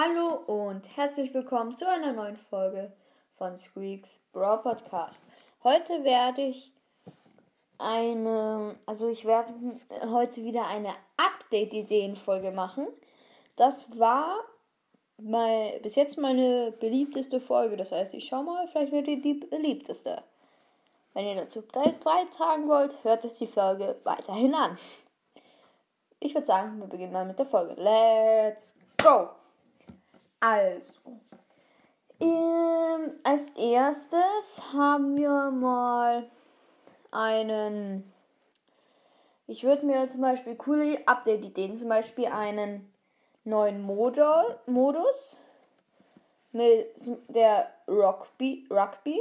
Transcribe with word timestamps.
Hallo 0.00 0.34
und 0.46 0.96
herzlich 0.96 1.34
willkommen 1.34 1.76
zu 1.76 1.88
einer 1.88 2.12
neuen 2.12 2.36
Folge 2.36 2.92
von 3.36 3.58
Squeaks 3.58 4.20
Brawl 4.32 4.58
Podcast. 4.58 5.24
Heute 5.64 6.04
werde 6.04 6.42
ich 6.42 6.72
eine, 7.78 8.76
also 8.86 9.08
ich 9.08 9.24
werde 9.24 9.52
heute 10.04 10.44
wieder 10.44 10.68
eine 10.68 10.90
Update-Ideen-Folge 11.16 12.52
machen. 12.52 12.86
Das 13.56 13.98
war 13.98 14.36
mal, 15.20 15.80
bis 15.80 15.96
jetzt 15.96 16.16
meine 16.16 16.70
beliebteste 16.78 17.40
Folge. 17.40 17.76
Das 17.76 17.90
heißt, 17.90 18.14
ich 18.14 18.28
schaue 18.28 18.44
mal, 18.44 18.68
vielleicht 18.68 18.92
wird 18.92 19.08
die 19.08 19.20
die 19.20 19.34
beliebteste. 19.34 20.22
Wenn 21.12 21.26
ihr 21.26 21.34
dazu 21.34 21.60
beitragen 21.60 22.68
wollt, 22.68 23.02
hört 23.02 23.24
euch 23.24 23.34
die 23.34 23.48
Folge 23.48 23.96
weiterhin 24.04 24.54
an. 24.54 24.78
Ich 26.20 26.34
würde 26.34 26.46
sagen, 26.46 26.78
wir 26.78 26.86
beginnen 26.86 27.12
mal 27.12 27.26
mit 27.26 27.40
der 27.40 27.46
Folge. 27.46 27.74
Let's 27.74 28.76
go! 29.02 29.30
Also, 30.40 30.92
ähm, 32.20 33.12
als 33.24 33.48
erstes 33.56 34.62
haben 34.72 35.16
wir 35.16 35.50
mal 35.50 36.30
einen. 37.10 38.12
Ich 39.46 39.64
würde 39.64 39.86
mir 39.86 40.06
zum 40.08 40.20
Beispiel 40.20 40.54
coole 40.56 41.06
Update-Ideen, 41.06 41.76
zum 41.76 41.88
Beispiel 41.88 42.26
einen 42.26 42.92
neuen 43.44 43.82
Modul, 43.82 44.58
Modus 44.66 45.38
mit 46.52 46.86
der 47.28 47.72
Rugby, 47.88 48.66
Rugby. 48.70 49.20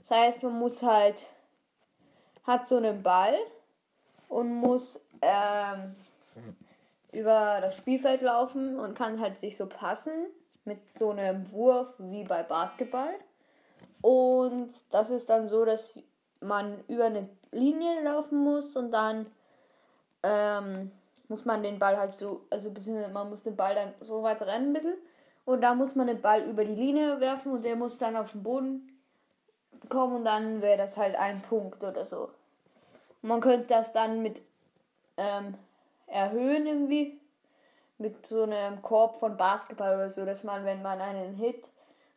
Das 0.00 0.10
heißt, 0.10 0.42
man 0.42 0.58
muss 0.58 0.82
halt, 0.82 1.26
hat 2.44 2.66
so 2.68 2.76
einen 2.76 3.02
Ball 3.02 3.36
und 4.28 4.52
muss 4.54 5.00
ähm, 5.22 5.94
über 7.12 7.58
das 7.60 7.76
Spielfeld 7.76 8.22
laufen 8.22 8.78
und 8.78 8.96
kann 8.96 9.20
halt 9.20 9.38
sich 9.38 9.56
so 9.56 9.66
passen 9.66 10.12
mit 10.64 10.78
so 10.98 11.10
einem 11.10 11.50
Wurf 11.52 11.88
wie 11.98 12.24
bei 12.24 12.42
Basketball. 12.42 13.14
Und 14.02 14.70
das 14.90 15.10
ist 15.10 15.28
dann 15.30 15.48
so, 15.48 15.64
dass 15.64 15.98
man 16.40 16.84
über 16.88 17.06
eine 17.06 17.28
Linie 17.50 18.02
laufen 18.02 18.38
muss 18.38 18.76
und 18.76 18.90
dann 18.90 19.26
ähm, 20.22 20.90
muss 21.28 21.44
man 21.44 21.62
den 21.62 21.78
Ball 21.78 21.96
halt 21.96 22.12
so, 22.12 22.42
also 22.50 22.72
man 23.12 23.30
muss 23.30 23.42
den 23.42 23.56
Ball 23.56 23.74
dann 23.74 23.94
so 24.00 24.22
weit 24.22 24.42
rennen 24.42 24.70
ein 24.70 24.72
bisschen 24.72 24.94
und 25.44 25.60
da 25.60 25.74
muss 25.74 25.94
man 25.94 26.06
den 26.06 26.20
Ball 26.20 26.42
über 26.42 26.64
die 26.64 26.74
Linie 26.74 27.20
werfen 27.20 27.52
und 27.52 27.64
der 27.64 27.76
muss 27.76 27.98
dann 27.98 28.16
auf 28.16 28.32
den 28.32 28.42
Boden 28.42 28.92
kommen 29.88 30.16
und 30.16 30.24
dann 30.24 30.62
wäre 30.62 30.78
das 30.78 30.96
halt 30.96 31.16
ein 31.16 31.42
Punkt 31.42 31.82
oder 31.82 32.04
so. 32.04 32.30
Man 33.22 33.40
könnte 33.40 33.68
das 33.68 33.92
dann 33.92 34.22
mit 34.22 34.40
ähm, 35.16 35.54
erhöhen 36.06 36.66
irgendwie 36.66 37.20
mit 37.98 38.26
so 38.26 38.42
einem 38.42 38.82
Korb 38.82 39.16
von 39.16 39.36
Basketball 39.36 39.94
oder 39.94 40.10
so, 40.10 40.24
dass 40.24 40.44
man, 40.44 40.64
wenn 40.64 40.82
man 40.82 41.00
einen 41.00 41.34
Hit 41.34 41.70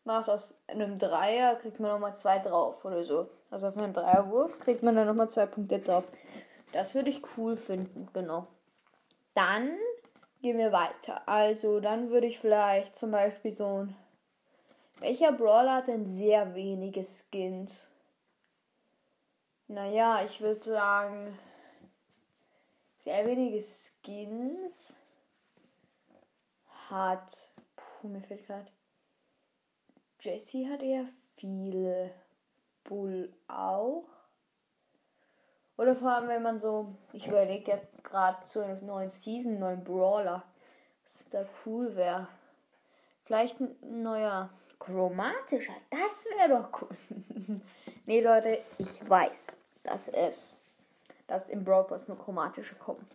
macht 0.03 0.29
aus 0.29 0.55
einem 0.67 0.97
Dreier, 0.97 1.55
kriegt 1.55 1.79
man 1.79 1.91
nochmal 1.91 2.15
zwei 2.15 2.39
drauf 2.39 2.83
oder 2.85 3.03
so. 3.03 3.29
Also 3.51 3.67
auf 3.67 3.77
einen 3.77 3.93
Dreierwurf 3.93 4.59
kriegt 4.59 4.83
man 4.83 4.95
dann 4.95 5.07
nochmal 5.07 5.29
zwei 5.29 5.45
Punkte 5.45 5.79
drauf. 5.79 6.07
Das 6.73 6.93
würde 6.95 7.09
ich 7.09 7.21
cool 7.37 7.57
finden, 7.57 8.09
genau. 8.13 8.47
Dann 9.33 9.71
gehen 10.41 10.57
wir 10.57 10.71
weiter. 10.71 11.27
Also 11.27 11.79
dann 11.79 12.09
würde 12.09 12.27
ich 12.27 12.39
vielleicht 12.39 12.95
zum 12.95 13.11
Beispiel 13.11 13.51
so 13.51 13.83
ein... 13.83 13.95
Welcher 14.99 15.31
Brawler 15.31 15.75
hat 15.75 15.87
denn 15.87 16.05
sehr 16.05 16.55
wenige 16.55 17.03
Skins? 17.05 17.89
Naja, 19.67 20.23
ich 20.25 20.41
würde 20.41 20.61
sagen 20.61 21.39
sehr 23.09 23.25
wenige 23.25 23.63
Skins 23.63 24.95
hat. 26.91 27.51
Puh, 27.75 28.07
mir 28.07 28.21
fehlt 28.21 28.45
gerade. 28.45 28.71
Jesse 30.19 30.69
hat 30.69 30.83
eher 30.83 31.05
viele. 31.35 32.11
Bull 32.83 33.33
auch. 33.47 34.05
Oder 35.77 35.95
vor 35.95 36.11
allem, 36.11 36.27
wenn 36.27 36.43
man 36.43 36.59
so. 36.59 36.93
Ich 37.11 37.25
überlege 37.25 37.71
jetzt 37.71 38.03
gerade 38.03 38.43
zu 38.45 38.63
einer 38.63 38.79
neuen 38.81 39.09
Season, 39.09 39.57
neuen 39.57 39.83
Brawler. 39.83 40.43
Was 41.01 41.25
da 41.31 41.45
cool 41.65 41.95
wäre. 41.95 42.27
Vielleicht 43.25 43.59
ein 43.59 43.75
neuer 44.03 44.51
chromatischer. 44.77 45.73
Das 45.89 46.27
wäre 46.37 46.61
doch 46.61 46.81
cool. 46.81 47.61
nee, 48.05 48.21
Leute, 48.21 48.63
ich 48.77 49.09
weiß, 49.09 49.57
dass 49.81 50.09
es 50.09 50.58
dass 51.29 51.49
im 51.49 51.63
Brawl 51.63 51.85
Pass 51.85 52.07
nur 52.07 52.17
chromatische 52.17 52.75
kommen. 52.75 53.05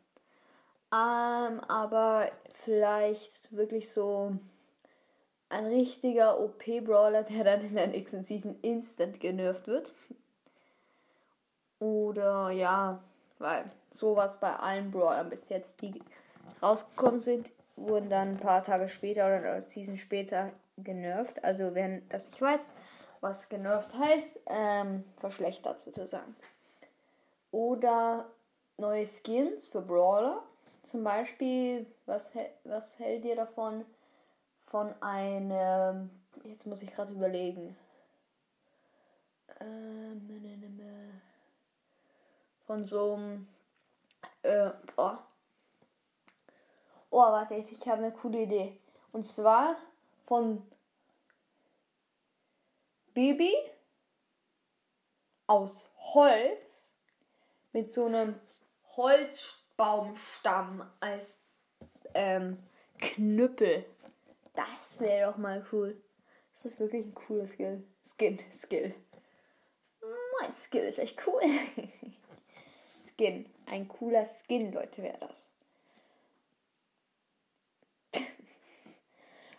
Ähm, 0.93 1.61
aber 1.69 2.31
vielleicht 2.53 3.55
wirklich 3.55 3.91
so 3.91 4.37
ein 5.49 5.67
richtiger 5.67 6.41
OP-Brawler, 6.41 7.25
der 7.25 7.45
dann 7.45 7.61
in 7.63 7.75
der 7.75 7.89
nächsten 7.89 8.25
Season 8.25 8.57
instant 8.63 9.21
genervt 9.21 9.67
wird. 9.67 9.93
Oder 11.81 12.51
ja, 12.51 13.01
weil 13.39 13.65
sowas 13.91 14.39
bei 14.41 14.55
allen 14.55 14.91
Brawlern 14.91 15.29
bis 15.29 15.49
jetzt, 15.49 15.83
die 15.83 16.01
rausgekommen 16.63 17.21
sind, 17.21 17.51
wurden 17.77 18.09
dann 18.09 18.29
ein 18.31 18.41
paar 18.41 18.63
Tage 18.63 18.89
später 18.89 19.27
oder 19.27 19.53
eine 19.53 19.63
Season 19.63 19.97
später 19.99 20.51
genervt. 20.79 21.43
Also 21.43 21.75
wenn 21.75 22.09
das 22.09 22.29
nicht 22.29 22.41
weiß, 22.41 22.67
was 23.21 23.49
genervt 23.49 23.97
heißt, 23.99 24.41
ähm, 24.47 25.05
verschlechtert 25.19 25.81
sozusagen. 25.81 26.37
Oder 27.55 28.33
neue 28.79 29.07
Skins 29.07 29.69
für 29.69 29.81
Brawler. 29.81 30.43
Zum 30.83 31.05
Beispiel, 31.05 31.87
was, 32.05 32.33
was 32.65 32.99
hält 32.99 33.25
ihr 33.25 33.37
davon? 33.37 33.85
Von 34.67 34.93
einem. 35.01 36.11
Jetzt 36.43 36.67
muss 36.67 36.83
ich 36.83 36.93
gerade 36.93 37.13
überlegen. 37.13 37.77
Ähm, 39.61 40.27
ne, 40.27 40.41
ne, 40.41 40.69
ne, 40.69 41.21
von 42.67 42.83
so 42.83 43.13
einem. 43.13 43.47
Äh, 44.43 44.71
oh. 44.97 45.13
oh, 47.11 47.19
warte, 47.19 47.55
ich 47.55 47.71
habe 47.87 48.03
eine 48.03 48.11
coole 48.11 48.43
Idee. 48.43 48.81
Und 49.13 49.25
zwar 49.27 49.77
von 50.27 50.61
Baby 53.15 53.55
aus 55.47 55.95
Holz 56.15 56.64
mit 57.75 57.93
so 57.93 58.07
einem 58.07 58.41
Holzbaumstamm 58.97 60.91
als 61.01 61.37
ähm, 62.15 62.57
Knüppel. 62.99 63.85
Das 64.55 65.01
wäre 65.01 65.33
doch 65.33 65.37
mal 65.37 65.67
cool. 65.73 66.01
Das 66.53 66.65
ist 66.65 66.79
wirklich 66.79 67.05
ein 67.05 67.15
cooler 67.15 67.47
Skill. 67.49 67.85
Skin, 68.03 68.39
Skill. 68.51 68.95
Mein 70.41 70.55
Skill 70.55 70.85
ist 70.85 71.01
echt 71.01 71.21
cool. 71.27 71.43
Skin. 73.05 73.53
Ein 73.67 73.89
cooler 73.89 74.25
Skin, 74.25 74.73
Leute, 74.73 75.03
wäre 75.03 75.19
das. 75.19 75.51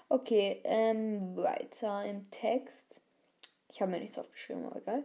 okay, 0.07 0.61
ähm, 0.63 1.35
weiter 1.35 2.05
im 2.05 2.31
Text. 2.31 3.01
Ich 3.69 3.81
habe 3.81 3.91
mir 3.91 3.99
nichts 3.99 4.17
aufgeschrieben, 4.17 4.65
aber 4.65 4.77
egal. 4.77 5.03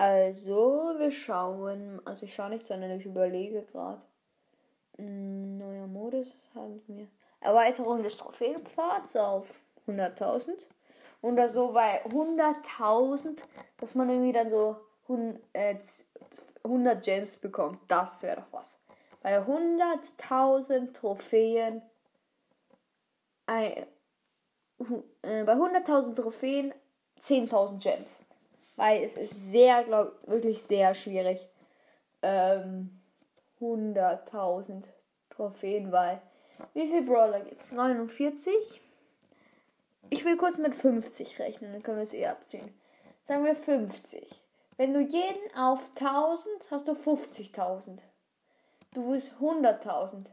Also, 0.00 0.94
wir 0.96 1.10
schauen. 1.10 2.00
Also, 2.06 2.24
ich 2.24 2.34
schaue 2.34 2.48
nicht, 2.48 2.66
sondern 2.66 2.90
ich 2.92 3.04
überlege 3.04 3.64
gerade. 3.64 4.00
Hm, 4.96 5.58
neuer 5.58 5.86
Modus 5.86 6.34
haben 6.54 6.80
wir. 6.86 7.06
Erweiterung 7.40 8.02
des 8.02 8.16
Trophäenpfads 8.16 9.16
auf 9.16 9.60
100.000. 9.86 10.56
Und 11.20 11.36
da 11.36 11.50
so 11.50 11.72
bei 11.72 12.02
100.000, 12.06 13.42
dass 13.76 13.94
man 13.94 14.08
irgendwie 14.08 14.32
dann 14.32 14.48
so 14.48 14.76
100 15.06 15.42
äh, 15.52 17.00
Gems 17.02 17.36
bekommt. 17.36 17.80
Das 17.88 18.22
wäre 18.22 18.36
doch 18.36 18.52
was. 18.52 18.78
Bei 19.20 19.38
100.000 19.38 20.94
Trophäen. 20.94 21.82
Äh, 23.46 23.84
bei 24.78 25.52
100.000 25.52 26.14
Trophäen 26.14 26.72
10.000 27.20 27.82
Gems 27.82 28.24
weil 28.80 29.04
es 29.04 29.14
ist 29.14 29.52
sehr, 29.52 29.84
glaube 29.84 30.16
wirklich 30.24 30.62
sehr 30.62 30.94
schwierig. 30.94 31.46
Ähm, 32.22 32.98
100.000 33.60 34.88
Trophäen, 35.28 35.92
weil 35.92 36.22
wie 36.72 36.88
viel 36.88 37.02
Brawler 37.02 37.40
gibt's? 37.40 37.72
49? 37.72 38.54
Ich 40.08 40.24
will 40.24 40.38
kurz 40.38 40.56
mit 40.56 40.74
50 40.74 41.38
rechnen, 41.40 41.74
dann 41.74 41.82
können 41.82 41.98
wir 41.98 42.04
es 42.04 42.14
eh 42.14 42.26
abziehen. 42.26 42.72
Sagen 43.26 43.44
wir 43.44 43.54
50. 43.54 44.26
Wenn 44.78 44.94
du 44.94 45.00
jeden 45.00 45.54
auf 45.58 45.80
1000 45.98 46.70
hast 46.70 46.88
du 46.88 46.92
50.000. 46.92 47.98
Du 48.94 49.10
willst 49.10 49.32
100.000. 49.42 50.24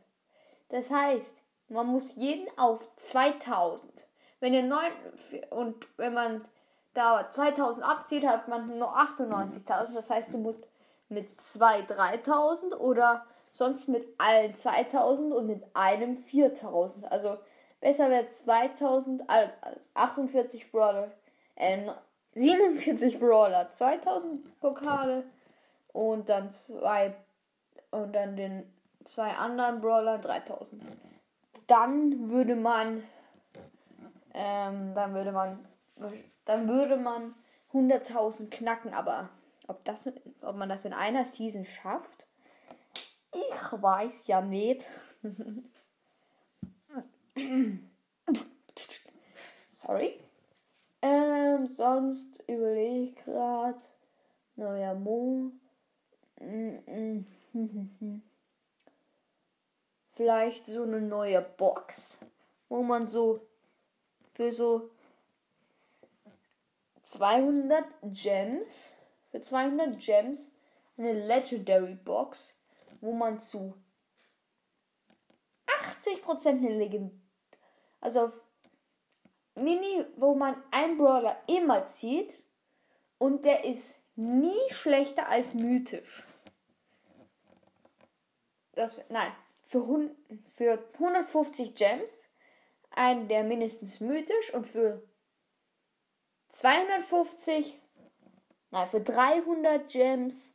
Das 0.69 0.89
heißt, 0.89 1.35
man 1.67 1.88
muss 1.88 2.15
jeden 2.15 2.47
auf 2.57 2.95
2000. 2.95 4.07
Wenn 4.39 4.53
ihr 4.53 4.63
9 4.63 4.91
und 5.49 5.85
wenn 5.97 6.13
man 6.13 6.47
da 6.97 7.29
2000 7.29 7.85
abzieht, 7.85 8.25
hat 8.25 8.47
man 8.47 8.77
nur 8.77 8.97
98.000. 8.97 9.94
Das 9.94 10.09
heißt, 10.09 10.33
du 10.33 10.38
musst 10.38 10.67
mit 11.09 11.41
2 11.41 11.83
3000 11.83 12.79
oder 12.79 13.25
sonst 13.51 13.88
mit 13.88 14.07
allen 14.17 14.55
2000 14.55 15.33
und 15.33 15.47
mit 15.47 15.63
einem 15.73 16.17
4000. 16.17 17.11
Also 17.11 17.38
Besser 17.79 18.09
wäre 18.09 18.27
2048 18.27 20.71
Brawler. 20.71 21.11
Äh, 21.55 21.91
47 22.33 23.19
Brawler. 23.19 23.71
2000 23.71 24.59
Pokale. 24.59 25.23
Und 25.94 26.27
dann 26.29 26.51
zwei. 26.51 27.13
Und 27.91 28.13
dann 28.13 28.35
den 28.35 28.63
zwei 29.05 29.29
anderen 29.29 29.79
Brawlern 29.81 30.19
3000. 30.21 30.81
Dann 31.67 32.31
würde 32.31 32.55
man. 32.55 33.03
Ähm, 34.33 34.95
dann 34.95 35.13
würde 35.13 35.31
man. 35.31 35.63
Dann 36.45 36.67
würde 36.67 36.97
man 36.97 37.35
100.000 37.73 38.49
knacken. 38.49 38.94
Aber 38.94 39.29
ob, 39.67 39.83
das, 39.83 40.09
ob 40.41 40.55
man 40.55 40.69
das 40.69 40.85
in 40.85 40.94
einer 40.94 41.25
Season 41.25 41.65
schafft, 41.65 42.25
ich 43.33 43.81
weiß 43.81 44.27
ja 44.27 44.41
nicht. 44.41 44.89
Sorry. 49.67 50.19
Ähm, 51.01 51.67
sonst 51.67 52.44
überlege 52.47 53.09
ich 53.09 53.15
gerade. 53.23 53.79
Neuer 54.55 54.95
Mo. 54.95 55.51
Vielleicht 60.13 60.65
so 60.65 60.83
eine 60.83 61.01
neue 61.01 61.41
Box, 61.41 62.25
wo 62.69 62.81
man 62.81 63.05
so 63.05 63.47
für 64.33 64.51
so 64.51 64.89
200 67.07 67.86
Gems, 68.04 68.94
für 69.31 69.42
200 69.42 69.98
Gems 69.98 70.54
eine 70.98 71.13
Legendary 71.13 71.95
Box, 71.95 72.54
wo 73.00 73.13
man 73.13 73.39
zu 73.39 73.74
80% 75.68 76.50
eine 76.50 76.77
Legende, 76.77 77.15
also 78.01 78.25
auf 78.25 78.42
Mini, 79.56 80.06
wo 80.18 80.36
man 80.36 80.62
einen 80.69 80.98
Brawler 80.98 81.42
immer 81.48 81.86
zieht 81.86 82.44
und 83.18 83.45
der 83.45 83.63
ist 83.63 83.95
nie 84.15 84.69
schlechter 84.69 85.30
als 85.30 85.54
mythisch. 85.54 86.27
Das, 88.74 89.04
nein, 89.09 89.31
für, 89.63 90.12
für 90.56 90.83
150 90.94 91.74
Gems 91.74 92.24
einen 92.92 93.30
der 93.30 93.44
mindestens 93.45 94.01
mythisch 94.01 94.54
und 94.54 94.68
für 94.68 95.01
250, 96.49 97.79
nein, 98.71 98.88
für 98.88 99.01
300 99.01 99.88
Gems 99.89 100.53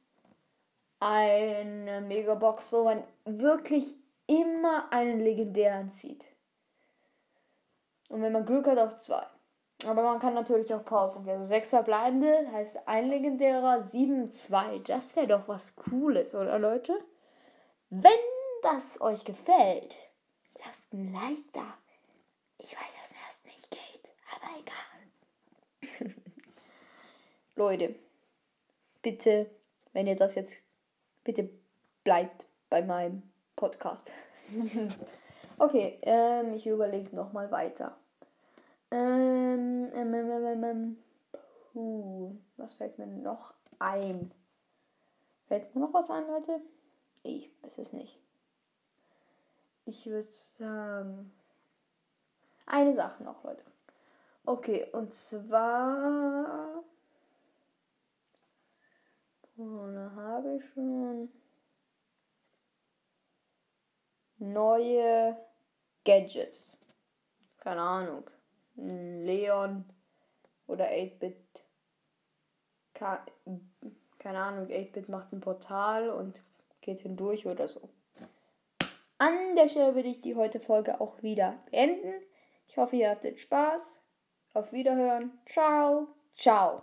eine 1.01 2.01
Megabox, 2.01 2.73
wo 2.73 2.85
man 2.85 3.03
wirklich 3.25 3.97
immer 4.27 4.93
einen 4.93 5.21
legendären 5.21 5.91
zieht. 5.91 6.25
Und 8.09 8.23
wenn 8.23 8.33
man 8.33 8.47
Glück 8.47 8.67
hat, 8.67 8.79
auch 8.79 8.99
zwei. 8.99 9.27
Aber 9.87 10.03
man 10.03 10.21
kann 10.21 10.35
natürlich 10.35 10.73
auch 10.73 10.85
Powerpunkte. 10.85 11.33
Also 11.33 11.45
sechs 11.45 11.71
verbleibende 11.71 12.51
heißt 12.53 12.87
ein 12.87 13.09
legendärer, 13.09 13.83
sieben, 13.83 14.31
zwei. 14.31 14.79
Das 14.81 15.17
wäre 15.17 15.27
doch 15.27 15.49
was 15.49 15.75
Cooles, 15.75 16.35
oder 16.35 16.59
Leute? 16.59 17.03
Wenn 17.91 18.13
das 18.63 19.01
euch 19.01 19.25
gefällt, 19.25 19.97
lasst 20.65 20.93
ein 20.93 21.13
Like 21.13 21.53
da. 21.53 21.75
Ich 22.59 22.75
weiß, 22.77 22.97
dass 23.01 23.11
das 23.11 23.45
nicht 23.45 23.71
geht, 23.71 24.09
aber 24.37 24.61
egal. 24.61 25.12
Leute, 27.57 27.95
bitte, 29.03 29.51
wenn 29.93 30.07
ihr 30.07 30.17
das 30.17 30.35
jetzt, 30.35 30.57
bitte 31.25 31.49
bleibt 32.05 32.47
bei 32.71 32.83
meinem 32.83 33.23
Podcast. 33.57 34.11
okay, 35.59 35.99
ähm, 36.03 36.55
ich 36.55 36.67
überlege 36.67 37.15
nochmal 37.15 37.51
weiter. 37.51 37.97
Ähm, 38.91 39.91
ähm, 39.95 40.15
ähm, 40.15 40.65
ähm, 40.65 40.97
puh, 41.73 42.37
was 42.57 42.75
fällt 42.75 42.99
mir 42.99 43.07
noch 43.07 43.55
ein? 43.79 44.31
Fällt 45.49 45.75
mir 45.75 45.81
noch 45.81 45.95
was 45.95 46.11
ein, 46.11 46.27
Leute? 46.27 46.61
Ich 47.23 47.51
weiß 47.63 47.79
es 47.79 47.93
nicht. 47.93 48.19
Ich 49.87 50.07
würde 50.07 50.29
sagen. 50.59 51.33
Eine 52.67 52.95
Sache 52.95 53.23
noch, 53.25 53.43
Leute. 53.45 53.72
Okay, 54.45 54.87
und 54.93 55.15
zwar. 55.15 56.83
Ohne 59.57 60.15
habe 60.15 60.57
ich 60.57 60.65
schon. 60.73 61.31
Neue 64.39 65.37
Gadgets. 66.05 66.77
Keine 67.59 67.81
Ahnung. 67.81 68.29
Leon 68.75 69.85
oder 70.67 70.87
8-Bit. 70.87 71.37
Keine 72.95 74.39
Ahnung, 74.39 74.67
8-Bit 74.69 75.09
macht 75.09 75.33
ein 75.33 75.41
Portal 75.41 76.11
und 76.11 76.43
geht 76.81 77.01
hindurch 77.01 77.47
oder 77.47 77.69
so. 77.69 77.89
An 79.19 79.55
der 79.55 79.69
Stelle 79.69 79.95
würde 79.95 80.09
ich 80.09 80.21
die 80.21 80.35
heute 80.35 80.59
Folge 80.59 81.01
auch 81.01 81.23
wieder 81.23 81.59
beenden. 81.71 82.13
Ich 82.67 82.77
hoffe, 82.77 82.97
ihr 82.97 83.11
hattet 83.11 83.39
Spaß. 83.39 84.01
Auf 84.55 84.73
Wiederhören. 84.73 85.33
Ciao. 85.47 86.09
Ciao. 86.37 86.81